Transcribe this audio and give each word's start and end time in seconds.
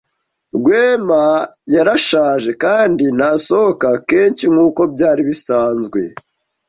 Rwema 0.55 1.23
yarashaje 1.75 2.51
kandi 2.63 3.05
ntasohoka 3.17 3.87
kenshi 4.09 4.45
nkuko 4.53 4.81
byari 4.93 5.21
bisanzwe. 5.29 6.01